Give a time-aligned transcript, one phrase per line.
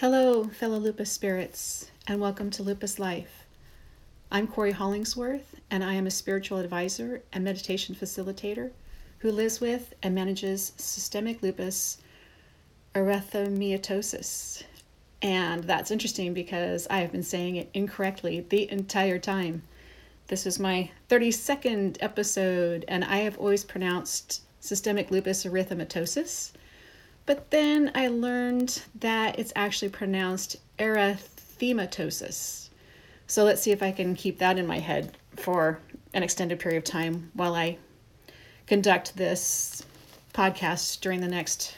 [0.00, 3.46] Hello, fellow lupus spirits, and welcome to Lupus Life.
[4.30, 8.72] I'm Cory Hollingsworth, and I am a spiritual advisor and meditation facilitator
[9.20, 11.96] who lives with and manages systemic lupus
[12.94, 14.64] erythematosus.
[15.22, 19.62] And that's interesting because I have been saying it incorrectly the entire time.
[20.26, 26.52] This is my 32nd episode, and I have always pronounced systemic lupus erythematosus
[27.26, 32.68] but then I learned that it's actually pronounced erythematosus.
[33.26, 35.80] So let's see if I can keep that in my head for
[36.14, 37.78] an extended period of time while I
[38.66, 39.84] conduct this
[40.32, 41.74] podcast during the next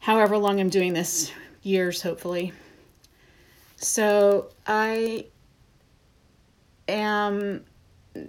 [0.00, 2.52] however long I'm doing this, years hopefully.
[3.76, 5.26] So I
[6.88, 7.64] am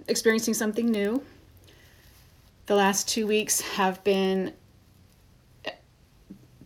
[0.06, 1.22] experiencing something new.
[2.66, 4.52] The last two weeks have been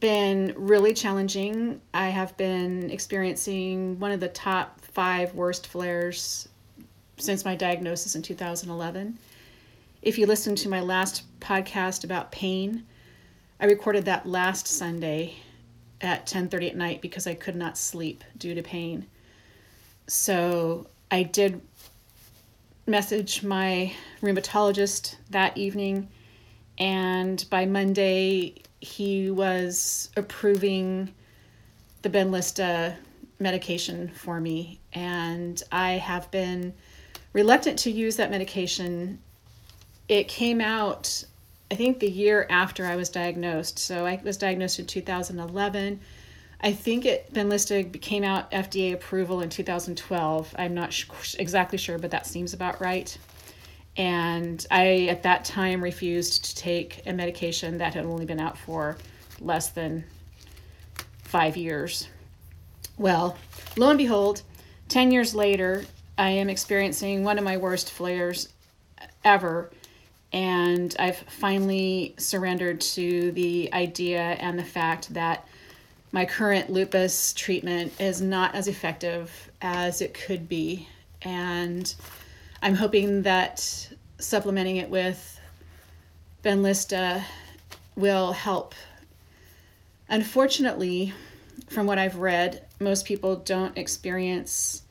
[0.01, 1.81] been really challenging.
[1.95, 6.49] I have been experiencing one of the top five worst flares
[7.19, 9.19] since my diagnosis in 2011.
[10.03, 12.85] If you listen to my last podcast about pain,
[13.59, 15.37] I recorded that last Sunday
[16.01, 19.07] at 10:30 at night because I could not sleep due to pain.
[20.07, 21.61] So, I did
[22.87, 26.09] message my rheumatologist that evening
[26.79, 28.55] and by Monday
[28.87, 31.13] he was approving
[32.03, 32.97] the Benlysta
[33.39, 36.73] medication for me, and I have been
[37.33, 39.19] reluctant to use that medication.
[40.09, 41.25] It came out,
[41.71, 43.79] I think, the year after I was diagnosed.
[43.79, 46.01] So I was diagnosed in 2011.
[46.61, 50.55] I think it Benlysta came out FDA approval in 2012.
[50.57, 53.19] I'm not sh- exactly sure, but that seems about right.
[53.97, 58.59] And I, at that time, refused to take a medication that had only been out
[58.59, 58.97] for
[59.41, 60.05] less than
[61.23, 62.09] five years.
[62.99, 63.37] Well,
[63.77, 64.43] lo and behold,
[64.89, 65.85] 10 years later,
[66.19, 68.49] I am experiencing one of my worst flares
[69.25, 69.71] ever.
[70.33, 75.47] And I've finally surrendered to the idea and the fact that
[76.13, 80.89] my current lupus treatment is not as effective as it could be.
[81.23, 81.95] And
[82.67, 83.89] I'm hoping that
[84.19, 85.41] supplementing it with
[86.43, 87.23] Benlysta
[87.95, 88.75] will help.
[90.09, 91.15] Unfortunately,
[91.69, 94.83] from what I've read, most people don't experience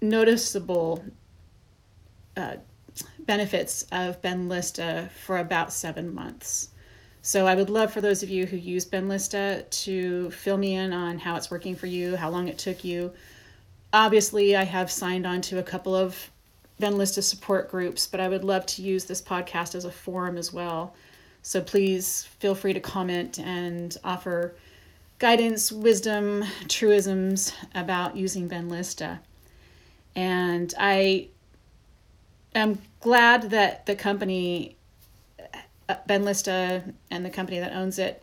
[0.00, 1.04] noticeable
[2.36, 2.58] uh,
[3.18, 6.68] benefits of Benlysta for about seven months.
[7.22, 10.92] So I would love for those of you who use Benlysta to fill me in
[10.92, 13.12] on how it's working for you, how long it took you,
[13.92, 16.30] obviously I have signed on to a couple of
[16.80, 20.52] Benlysta support groups, but I would love to use this podcast as a forum as
[20.52, 20.94] well.
[21.42, 24.54] So please feel free to comment and offer
[25.18, 29.18] guidance, wisdom, truisms about using Benlysta.
[30.14, 31.28] And I
[32.54, 34.76] am glad that the company,
[35.88, 38.22] uh, Benlysta, and the company that owns it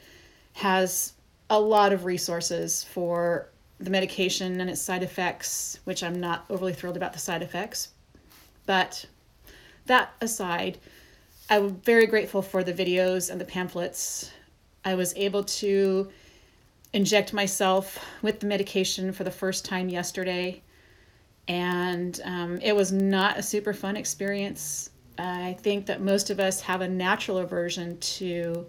[0.53, 1.13] has
[1.49, 6.73] a lot of resources for the medication and its side effects, which I'm not overly
[6.73, 7.89] thrilled about the side effects.
[8.65, 9.05] But
[9.85, 10.77] that aside,
[11.49, 14.31] I'm very grateful for the videos and the pamphlets.
[14.85, 16.09] I was able to
[16.93, 20.61] inject myself with the medication for the first time yesterday,
[21.47, 24.91] and um, it was not a super fun experience.
[25.17, 28.67] I think that most of us have a natural aversion to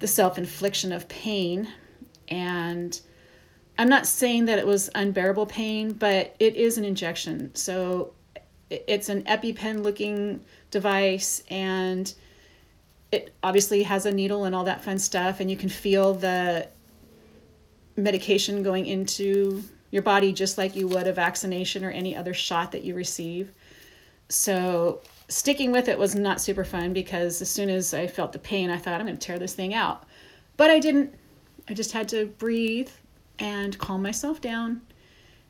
[0.00, 1.68] the self infliction of pain,
[2.28, 3.00] and
[3.80, 7.54] I'm not saying that it was unbearable pain, but it is an injection.
[7.54, 8.12] So
[8.68, 12.12] it's an EpiPen looking device and
[13.10, 16.68] it obviously has a needle and all that fun stuff and you can feel the
[17.96, 22.72] medication going into your body just like you would a vaccination or any other shot
[22.72, 23.50] that you receive.
[24.28, 28.40] So sticking with it was not super fun because as soon as I felt the
[28.40, 30.04] pain, I thought I'm going to tear this thing out.
[30.58, 31.14] But I didn't.
[31.66, 32.90] I just had to breathe
[33.40, 34.82] and calm myself down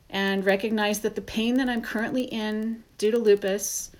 [0.09, 3.91] and recognize that the pain that I'm currently in due to lupus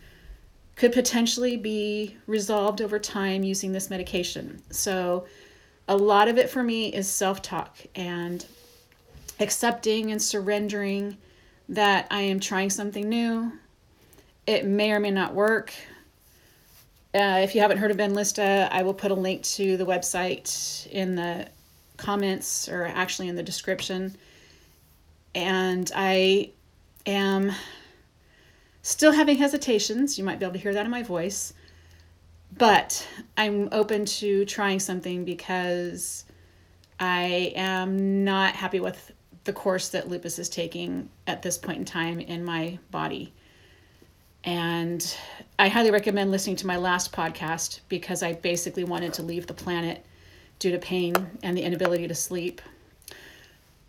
[0.75, 4.61] could potentially be resolved over time using this medication.
[4.71, 5.25] So,
[5.87, 8.45] a lot of it for me is self talk and
[9.39, 11.17] accepting and surrendering
[11.69, 13.51] that I am trying something new.
[14.47, 15.73] It may or may not work.
[17.13, 20.87] Uh, if you haven't heard of Benlysta, I will put a link to the website
[20.87, 21.47] in the
[22.01, 24.15] comments or actually in the description.
[25.33, 26.51] And I
[27.05, 27.51] am
[28.81, 30.17] still having hesitations.
[30.17, 31.53] You might be able to hear that in my voice.
[32.57, 33.07] But
[33.37, 36.25] I'm open to trying something because
[36.99, 39.11] I am not happy with
[39.43, 43.33] the course that lupus is taking at this point in time in my body.
[44.43, 45.15] And
[45.57, 49.53] I highly recommend listening to my last podcast because I basically wanted to leave the
[49.53, 50.05] planet
[50.61, 52.61] due to pain and the inability to sleep.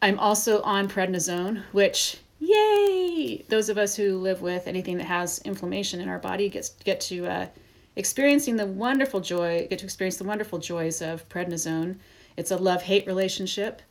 [0.01, 3.45] I'm also on prednisone, which yay!
[3.49, 6.99] Those of us who live with anything that has inflammation in our body gets get
[7.03, 7.47] to uh,
[7.95, 11.97] experiencing the wonderful joy, get to experience the wonderful joys of prednisone.
[12.39, 13.83] It's a love-hate relationship.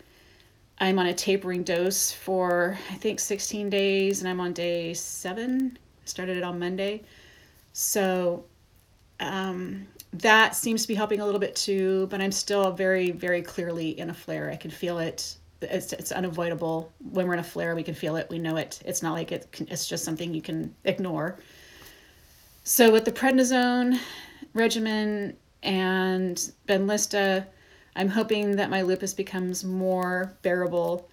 [0.80, 5.78] I'm on a tapering dose for I think 16 days, and I'm on day seven.
[6.04, 7.04] I started it on Monday,
[7.74, 8.46] so
[9.20, 12.08] um, that seems to be helping a little bit too.
[12.08, 14.50] But I'm still very, very clearly in a flare.
[14.50, 15.38] I can feel it.
[15.62, 16.92] It's, it's unavoidable.
[17.12, 18.28] When we're in a flare, we can feel it.
[18.30, 18.82] We know it.
[18.86, 19.52] It's not like it.
[19.52, 21.38] Can, it's just something you can ignore.
[22.64, 24.00] So with the prednisone
[24.54, 27.46] regimen and Benlysta
[27.96, 31.10] I'm hoping that my lupus becomes more bearable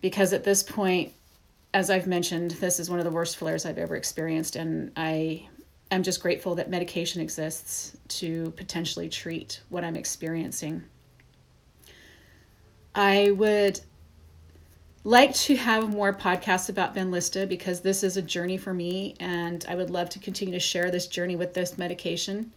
[0.00, 1.12] because at this point,
[1.74, 5.47] as I've mentioned, this is one of the worst flares I've ever experienced, and I
[5.90, 10.82] am just grateful that medication exists to potentially treat what I'm experiencing.
[12.94, 13.80] I would
[15.04, 19.64] like to have more podcasts about Benlysta because this is a journey for me, and
[19.68, 22.52] I would love to continue to share this journey with this medication.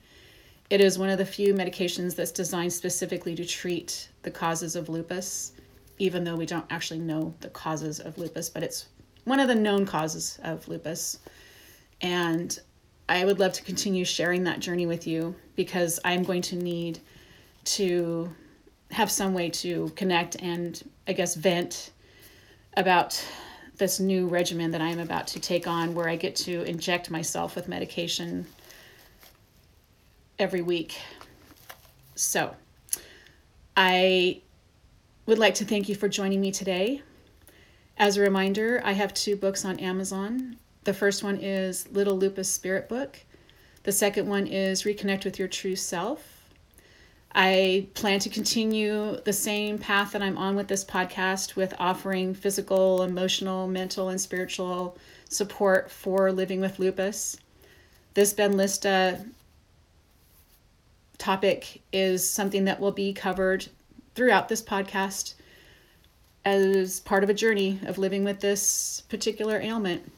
[0.69, 4.89] It is one of the few medications that's designed specifically to treat the causes of
[4.89, 5.54] lupus,
[6.00, 8.88] even though we don't actually know the causes of lupus, but it's
[9.25, 11.19] one of the known causes of lupus.
[12.01, 12.60] And
[13.12, 17.00] I would love to continue sharing that journey with you because I'm going to need
[17.66, 18.34] to
[18.90, 21.92] have some way to connect and, I guess, vent
[22.78, 23.22] about
[23.75, 27.54] this new regimen that I'm about to take on where I get to inject myself
[27.54, 28.48] with medication
[30.40, 30.98] every week.
[32.16, 32.56] So,
[33.75, 34.40] I
[35.25, 37.02] would like to thank you for joining me today.
[37.98, 40.56] As a reminder, I have two books on Amazon.
[40.83, 43.19] The first one is Little Lupus Spirit Book.
[43.83, 46.50] The second one is Reconnect with Your True Self.
[47.33, 52.33] I plan to continue the same path that I'm on with this podcast with offering
[52.33, 54.98] physical, emotional, mental, and spiritual
[55.30, 57.38] support for living with lupus.
[58.16, 59.30] This Benlysta
[61.19, 63.68] topic is something that will be covered
[64.16, 65.36] throughout this podcast
[66.44, 70.12] as part of a journey of living with this particular ailment.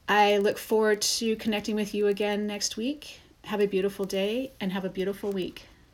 [0.08, 3.22] I look forward to connecting with you again next week.
[3.42, 5.66] Have a beautiful day and have a beautiful week.